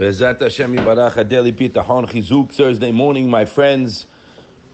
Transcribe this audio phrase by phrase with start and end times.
[0.00, 4.06] Bezat Hashem Yibarach Adeli Bitachon Chizuk Thursday morning, my friends.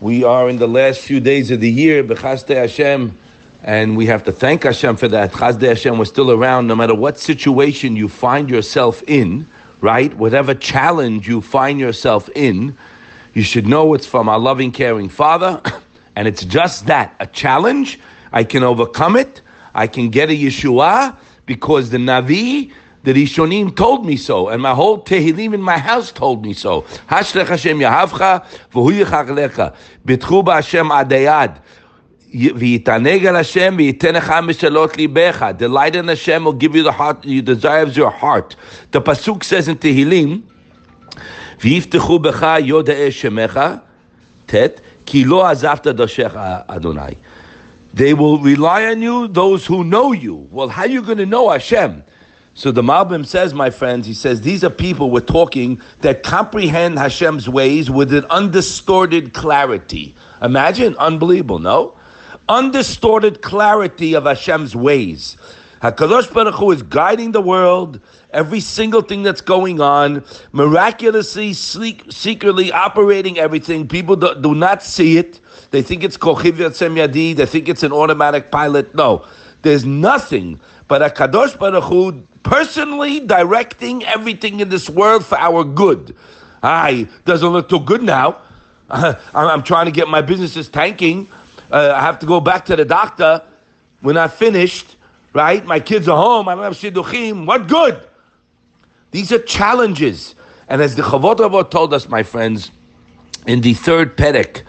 [0.00, 3.18] We are in the last few days of the year, Bechaste Hashem,
[3.64, 5.32] and we have to thank Hashem for that.
[5.32, 9.48] Chazde Hashem was still around no matter what situation you find yourself in,
[9.80, 10.14] right?
[10.14, 12.78] Whatever challenge you find yourself in,
[13.34, 15.60] you should know it's from our loving, caring Father,
[16.14, 17.98] and it's just that a challenge.
[18.30, 19.40] I can overcome it.
[19.74, 22.70] I can get a Yeshua because the Navi
[23.06, 26.82] the Rishonim told me so, and my whole Tehillim in my house told me so.
[27.08, 29.72] Hashlech Hashem Yahavcha, v'hu yichach
[30.04, 31.60] bitchu b'Hashem adayad.
[32.34, 35.56] V'yitaneg al Hashem, v'yitenecha mishalot libecha.
[35.56, 38.56] Delight in Hashem will give you the heart, you desires your heart.
[38.90, 40.42] The Pasuk says in Tehillim,
[41.58, 43.84] v'yiftechu yoda'e shemecha,
[44.48, 47.16] tet, ki lo azavta Adonai.
[47.94, 50.48] They will rely on you, those who know you.
[50.50, 52.02] Well, how are you going to know Hashem?
[52.56, 56.98] So the Malbim says, my friends, he says, these are people we're talking that comprehend
[56.98, 60.14] Hashem's ways with an undistorted clarity.
[60.40, 61.94] Imagine, unbelievable, no?
[62.48, 65.36] Undistorted clarity of Hashem's ways.
[65.82, 72.06] HaKadosh Baruch Hu is guiding the world, every single thing that's going on, miraculously, sleek,
[72.08, 73.86] secretly operating everything.
[73.86, 75.40] People do, do, not see it.
[75.72, 77.36] They think it's Kochiv Yatzem Yadi.
[77.36, 78.94] They think it's an automatic pilot.
[78.94, 79.26] No.
[79.60, 85.64] There's nothing but a Kadosh Baruch Hu personally directing everything in this world for our
[85.64, 86.16] good.
[86.62, 88.40] Aye, doesn't look too good now.
[88.90, 91.28] I'm trying to get my businesses tanking.
[91.70, 93.42] Uh, I have to go back to the doctor.
[94.02, 94.96] We're not finished,
[95.32, 95.64] right?
[95.64, 96.48] My kids are home.
[96.48, 97.46] I don't have shidduchim.
[97.46, 98.06] What good?
[99.10, 100.34] These are challenges.
[100.68, 102.70] And as the Chavot told us, my friends,
[103.46, 104.62] in the third Perek,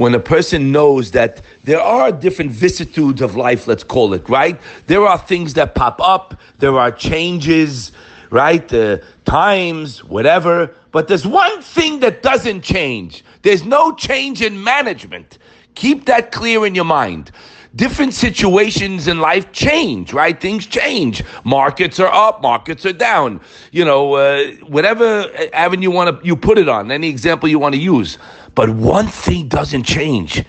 [0.00, 4.58] when a person knows that there are different vicissitudes of life, let's call it, right?
[4.86, 7.92] There are things that pop up, there are changes,
[8.30, 8.72] right?
[8.72, 10.74] Uh, times, whatever.
[10.90, 13.22] But there's one thing that doesn't change.
[13.42, 15.36] There's no change in management.
[15.74, 17.30] Keep that clear in your mind
[17.74, 20.40] different situations in life change, right?
[20.40, 21.22] Things change.
[21.44, 23.40] Markets are up, markets are down.
[23.70, 27.58] You know, uh, whatever avenue you want to you put it on, any example you
[27.58, 28.18] want to use.
[28.54, 30.44] But one thing doesn't change.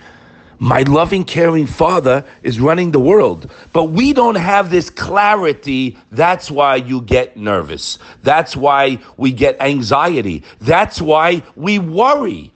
[0.58, 3.50] My loving, caring father is running the world.
[3.72, 5.98] But we don't have this clarity.
[6.12, 7.98] That's why you get nervous.
[8.22, 10.44] That's why we get anxiety.
[10.60, 12.52] That's why we worry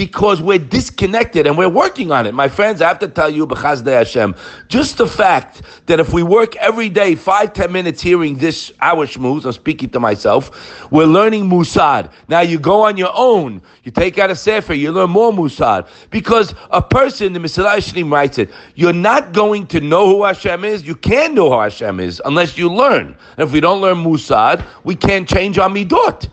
[0.00, 2.32] because we're disconnected and we're working on it.
[2.32, 4.34] My friends, I have to tell you, B'chazdei Hashem,
[4.66, 9.06] just the fact that if we work every day, five, ten minutes hearing this hour
[9.06, 12.10] shmooze, I'm speaking to myself, we're learning Mussar.
[12.28, 15.86] Now you go on your own, you take out a Sefer, you learn more Mussar.
[16.08, 20.64] Because a person, the Mesilat Yesharim writes it, you're not going to know who Hashem
[20.64, 23.14] is, you can't know who Hashem is unless you learn.
[23.36, 26.30] And if we don't learn Mussar, we can't change our Midot.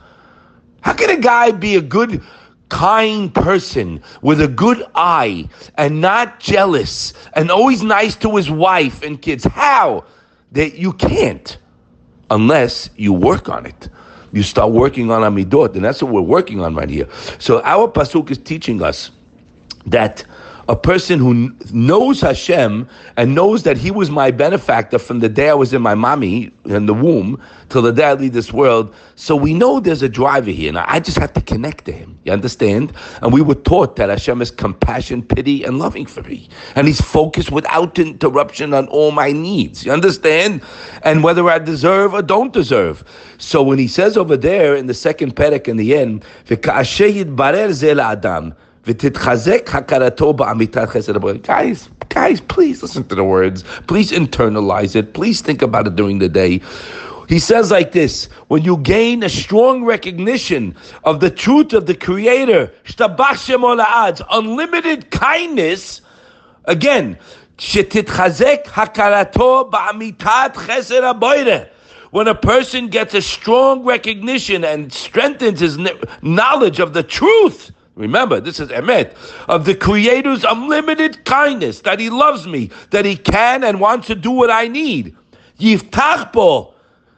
[0.80, 2.24] How can a guy be a good
[2.70, 5.48] kind person with a good eye
[5.78, 9.44] and not jealous and always nice to his wife and kids.
[9.46, 10.04] How?
[10.52, 11.58] That you can't
[12.30, 13.90] unless you work on it.
[14.34, 17.08] You start working on Amidot, and that's what we're working on right here.
[17.40, 19.12] So our Pasuk is teaching us
[19.86, 20.26] that
[20.70, 25.50] a person who knows Hashem and knows that He was my benefactor from the day
[25.50, 28.94] I was in my mommy in the womb till the day I leave this world.
[29.16, 30.74] So we know there's a driver here.
[30.74, 32.20] Now I just have to connect to Him.
[32.26, 32.94] You understand?
[33.22, 37.02] And we were taught that Hashem is compassion, pity, and loving for me, and He's
[37.02, 39.86] focused without interruption on all my needs.
[39.86, 40.62] You understand?
[41.04, 43.04] And whether I deserve or don't deserve.
[43.38, 46.26] So when He says over there in the second perek in the end,
[48.00, 48.54] Adam.
[51.44, 53.64] Guys, guys, please listen to the words.
[53.88, 55.14] Please internalize it.
[55.14, 56.62] Please think about it during the day.
[57.28, 61.96] He says like this when you gain a strong recognition of the truth of the
[61.96, 62.72] Creator,
[64.32, 66.02] unlimited kindness,
[66.66, 67.18] again,
[72.12, 75.78] when a person gets a strong recognition and strengthens his
[76.22, 79.16] knowledge of the truth, Remember, this is emet.
[79.50, 84.16] Of the Creator's unlimited kindness that He loves me, that He can and wants to
[84.16, 85.16] do what I need.
[85.60, 86.74] Yiftachbo,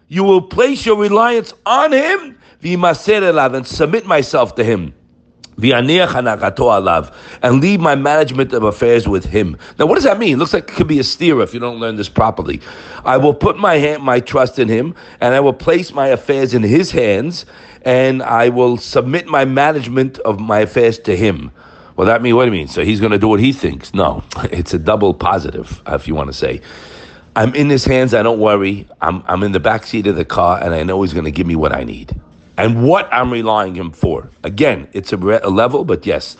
[0.07, 4.93] you will place your reliance on Him, and submit myself to Him
[7.41, 9.57] and leave my management of affairs with him.
[9.77, 10.33] Now, what does that mean?
[10.33, 12.61] It looks like it could be a steer if you don't learn this properly.
[13.05, 16.53] I will put my hand, my trust in him, and I will place my affairs
[16.53, 17.45] in his hands,
[17.83, 21.51] and I will submit my management of my affairs to him.
[21.95, 22.67] Well, that means what do you mean?
[22.69, 23.93] So he's going to do what he thinks?
[23.93, 26.61] No, it's a double positive, if you want to say.
[27.35, 28.13] I'm in his hands.
[28.13, 28.87] I don't worry.
[29.01, 31.31] I'm I'm in the back seat of the car, and I know he's going to
[31.31, 32.19] give me what I need.
[32.59, 34.29] And what I'm relying Him for.
[34.43, 36.35] Again, it's a, re- a level, but yes.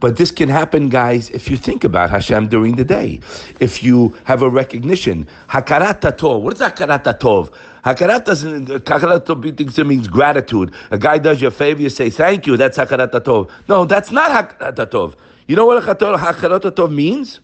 [0.00, 3.20] But this can happen, guys, if you think about Hashem during the day.
[3.60, 6.42] If you have a recognition, Hakarat Tov.
[6.42, 7.54] What is Hakarat Tov?
[7.84, 10.74] Hakarat doesn't, Tov means gratitude.
[10.90, 13.48] A guy does you a favor, you say thank you, that's Hakarat Tov.
[13.68, 15.14] No, that's not Hakarat Tov.
[15.46, 17.38] You know what Hakarat Tov means?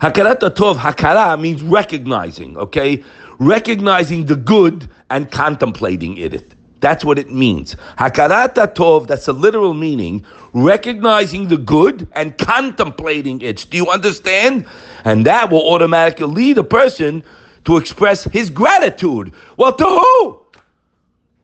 [0.00, 3.04] Hakarat Tov, Hakara means recognizing, okay?
[3.38, 6.53] Recognizing the good and contemplating it.
[6.84, 7.76] That's what it means.
[7.96, 10.22] Hakarata tov, that's a literal meaning,
[10.52, 13.64] recognizing the good and contemplating it.
[13.70, 14.66] Do you understand?
[15.06, 17.24] And that will automatically lead a person
[17.64, 19.32] to express his gratitude.
[19.56, 20.42] Well, to who?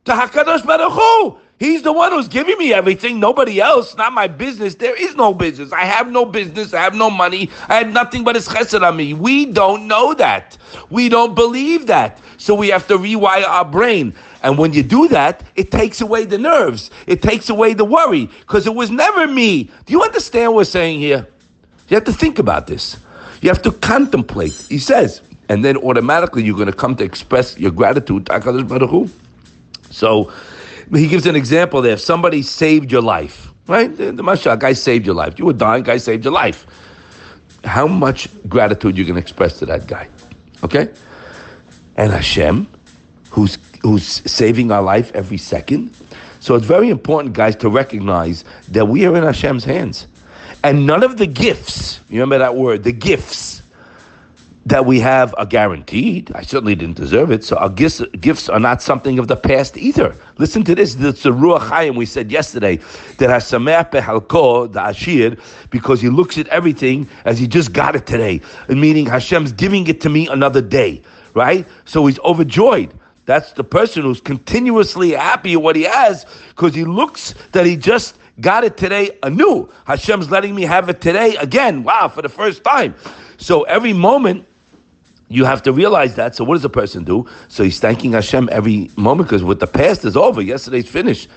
[0.05, 1.39] To Hakadosh Baruch Hu.
[1.59, 4.75] He's the one who's giving me everything, nobody else, not my business.
[4.75, 5.73] There is no business.
[5.73, 6.73] I have no business.
[6.73, 7.51] I have no money.
[7.69, 9.13] I have nothing but his chesed on me.
[9.13, 10.57] We don't know that.
[10.89, 12.19] We don't believe that.
[12.39, 14.15] So we have to rewire our brain.
[14.43, 16.91] And when you do that, it takes away the nerves.
[17.07, 19.65] It takes away the worry because it was never me.
[19.85, 21.27] Do you understand what we're saying here?
[21.89, 22.97] You have to think about this.
[23.43, 24.53] You have to contemplate.
[24.69, 28.29] He says, and then automatically you're going to come to express your gratitude
[29.91, 30.33] So
[30.93, 31.95] he gives an example there.
[31.95, 33.95] If somebody saved your life, right?
[33.95, 35.39] The, the Masha, guy saved your life.
[35.39, 36.67] You were dying, guy saved your life.
[37.65, 40.09] How much gratitude you can express to that guy?
[40.63, 40.93] Okay?
[41.97, 42.69] And Hashem,
[43.31, 45.94] who's who's saving our life every second.
[46.41, 50.06] So it's very important, guys, to recognize that we are in Hashem's hands.
[50.65, 53.62] And none of the gifts, you remember that word, the gifts
[54.67, 56.31] that we have are guaranteed.
[56.35, 57.44] I certainly didn't deserve it.
[57.44, 60.15] So our gifts, gifts are not something of the past either.
[60.38, 60.94] Listen to this.
[60.97, 65.37] It's the Ruach Chaim we said yesterday that Hasameach Behalko, the Ashir,
[65.71, 68.41] because he looks at everything as he just got it today.
[68.69, 71.03] Meaning Hashem's giving it to me another day,
[71.35, 71.67] right?
[71.87, 72.93] So he's overjoyed.
[73.31, 77.77] That's the person who's continuously happy at what he has because he looks that he
[77.77, 79.71] just got it today anew.
[79.85, 81.85] Hashem's letting me have it today again.
[81.85, 82.93] Wow, for the first time.
[83.38, 84.49] So every moment
[85.29, 86.35] you have to realize that.
[86.35, 87.25] So what does a person do?
[87.47, 90.43] So he's thanking Hashem every moment because what the past is over.
[90.43, 91.29] Yesterday's finished.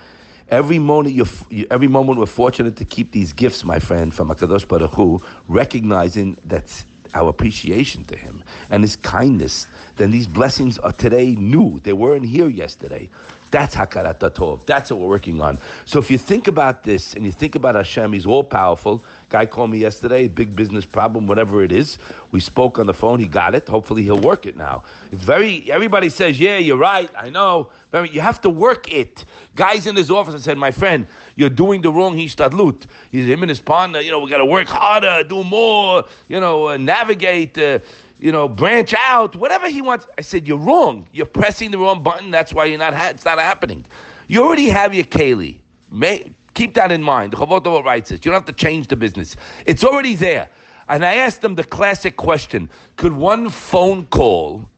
[0.48, 1.68] Every moment, you're.
[1.70, 6.34] every moment, we're fortunate to keep these gifts, my friend, from Hakadosh Baruch Hu, recognizing
[6.46, 11.80] that our appreciation to Him and His kindness, then these blessings are today new.
[11.80, 13.10] They weren't here yesterday.
[13.52, 14.66] That's Hakarat Tov.
[14.66, 15.60] That's what we're working on.
[15.86, 19.04] So if you think about this and you think about Hashem, He's all powerful.
[19.34, 21.98] Guy called me yesterday, big business problem, whatever it is.
[22.30, 23.18] We spoke on the phone.
[23.20, 23.68] He got it.
[23.68, 24.84] Hopefully he'll work it now.
[25.12, 25.72] It's very.
[25.72, 27.10] Everybody says, "Yeah, you're right.
[27.18, 29.26] I know." But you have to work it.
[29.56, 33.42] Guys in his office, I said, "My friend, you're doing the wrong hishtadlut." He's him
[33.42, 34.00] and his partner.
[34.02, 36.04] You know, we got to work harder, do more.
[36.28, 37.58] You know, uh, navigate.
[37.58, 37.80] Uh,
[38.20, 40.06] you know, branch out, whatever he wants.
[40.18, 41.10] I said, you're wrong.
[41.12, 42.30] You're pressing the wrong button.
[42.30, 42.94] That's why you're not.
[42.94, 43.84] Ha- it's not happening.
[44.28, 45.60] You already have your Kaylee.
[45.92, 47.34] May- keep that in mind.
[47.34, 48.20] The Chavot writes this.
[48.26, 49.36] You don't have to change the business.
[49.66, 50.50] It's already there.
[50.88, 54.70] And I asked them the classic question: Could one phone call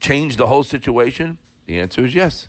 [0.00, 1.38] change the whole situation?
[1.66, 2.48] The answer is yes.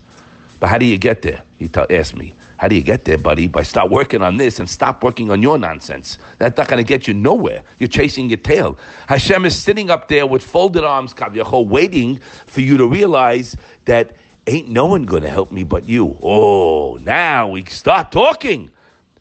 [0.59, 1.43] But how do you get there?
[1.57, 2.33] He t- asked me.
[2.57, 3.47] How do you get there, buddy?
[3.47, 6.17] By start working on this and stop working on your nonsense.
[6.37, 7.63] That's not going to get you nowhere.
[7.79, 8.77] You're chasing your tail.
[9.07, 14.15] Hashem is sitting up there with folded arms, waiting for you to realize that
[14.47, 16.17] ain't no one going to help me but you.
[16.21, 18.71] Oh, now we start talking.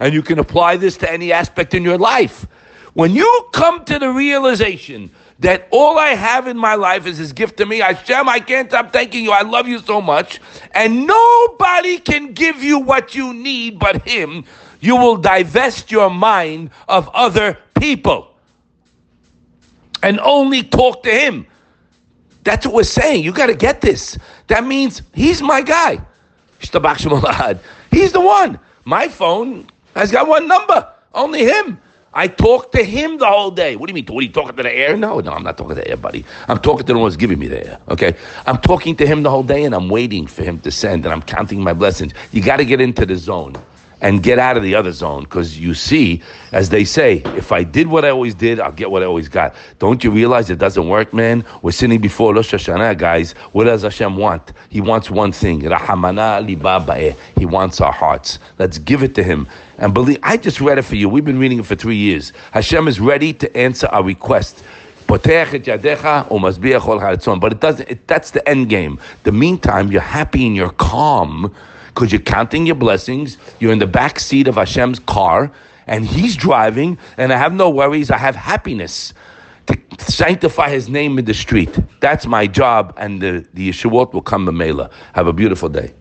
[0.01, 2.47] And you can apply this to any aspect in your life.
[2.95, 5.11] When you come to the realization
[5.41, 7.79] that all I have in my life is His gift to me.
[7.79, 9.33] Hashem, I can't stop thanking you.
[9.33, 10.41] I love you so much.
[10.73, 14.45] And nobody can give you what you need but Him.
[14.81, 18.37] You will divest your mind of other people
[20.03, 21.47] and only talk to Him.
[22.45, 23.25] That's what we're saying.
[23.25, 24.19] You got to get this.
[24.49, 26.01] That means He's my guy.
[27.91, 28.59] He's the one.
[28.85, 31.81] My phone has got one number, only Him.
[32.17, 33.75] I talk to him the whole day.
[33.75, 34.07] What do you mean?
[34.07, 34.97] What are you talking to the air?
[34.97, 36.25] No, no, I'm not talking to the air, buddy.
[36.47, 37.81] I'm talking to the one who's giving me the air.
[37.89, 38.15] Okay,
[38.47, 41.13] I'm talking to him the whole day, and I'm waiting for him to send, and
[41.13, 42.13] I'm counting my blessings.
[42.31, 43.57] You got to get into the zone
[44.05, 47.65] and get out of the other zone because you see, as they say, if I
[47.65, 49.55] did what I always did, I'll get what I always got.
[49.79, 51.43] Don't you realize it doesn't work, man?
[51.63, 53.33] We're sitting before Rosh Hashanah, guys.
[53.53, 54.53] What does Hashem want?
[54.69, 55.63] He wants one thing.
[55.63, 55.69] He
[57.47, 58.39] wants our hearts.
[58.59, 59.49] Let's give it to Him.
[59.79, 61.09] And believe, I just read it for you.
[61.09, 62.35] We've been reading it for three years.
[62.53, 64.63] Hashem is ready to answer our request.
[65.07, 65.61] But it
[67.61, 67.89] doesn't.
[67.89, 69.01] It, that's the end game.
[69.23, 71.55] The meantime, you're happy and you're calm
[71.95, 73.39] because you're counting your blessings.
[73.61, 75.51] You're in the back seat of Hashem's car,
[75.87, 78.11] and He's driving, and I have no worries.
[78.11, 79.15] I have happiness
[79.67, 81.79] to sanctify His name in the street.
[82.01, 84.91] That's my job, and the, the Yeshuot will come Mamela.
[85.15, 85.95] Have a beautiful day.